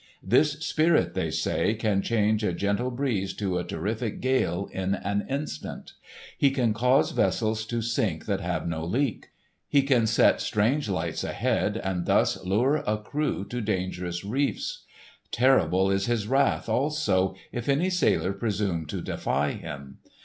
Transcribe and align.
This 0.23 0.53
Spirit, 0.65 1.13
they 1.13 1.29
say, 1.29 1.75
can 1.75 2.01
change 2.01 2.43
a 2.43 2.53
gentle 2.53 2.89
breeze 2.89 3.35
to 3.35 3.59
a 3.59 3.63
terrific 3.63 4.19
gale 4.19 4.67
in 4.71 4.95
an 4.95 5.23
instant. 5.29 5.93
He 6.39 6.49
can 6.49 6.73
cause 6.73 7.11
vessels 7.11 7.67
to 7.67 7.83
sink 7.83 8.25
that 8.25 8.39
have 8.41 8.67
no 8.67 8.83
leak. 8.83 9.29
He 9.69 9.83
can 9.83 10.07
set 10.07 10.41
strange 10.41 10.89
lights 10.89 11.23
ahead 11.23 11.77
and 11.77 12.07
thus 12.07 12.43
lure 12.43 12.77
a 12.77 12.97
crew 12.97 13.45
to 13.49 13.61
dangerous 13.61 14.25
reefs. 14.25 14.85
Terrible 15.29 15.91
is 15.91 16.07
his 16.07 16.25
wrath, 16.25 16.67
also, 16.67 17.35
if 17.51 17.69
any 17.69 17.91
sailor 17.91 18.33
presumes 18.33 18.87
to 18.87 19.01
defy 19.03 19.51
him. 19.51 19.99